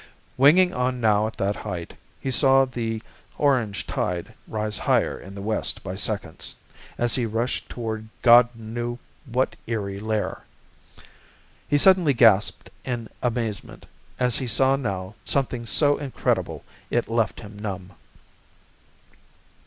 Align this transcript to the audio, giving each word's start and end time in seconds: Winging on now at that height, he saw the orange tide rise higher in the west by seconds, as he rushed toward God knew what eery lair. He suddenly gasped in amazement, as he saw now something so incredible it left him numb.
Winging 0.35 0.73
on 0.73 0.99
now 0.99 1.27
at 1.27 1.37
that 1.37 1.57
height, 1.57 1.93
he 2.19 2.31
saw 2.31 2.65
the 2.65 3.03
orange 3.37 3.85
tide 3.85 4.33
rise 4.47 4.79
higher 4.79 5.19
in 5.19 5.35
the 5.35 5.43
west 5.43 5.83
by 5.83 5.93
seconds, 5.93 6.55
as 6.97 7.13
he 7.13 7.27
rushed 7.27 7.69
toward 7.69 8.09
God 8.23 8.49
knew 8.55 8.97
what 9.27 9.55
eery 9.67 9.99
lair. 9.99 10.41
He 11.67 11.77
suddenly 11.77 12.15
gasped 12.15 12.71
in 12.83 13.09
amazement, 13.21 13.85
as 14.19 14.37
he 14.37 14.47
saw 14.47 14.75
now 14.75 15.13
something 15.23 15.67
so 15.67 15.99
incredible 15.99 16.63
it 16.89 17.07
left 17.07 17.41
him 17.41 17.59
numb. 17.59 17.91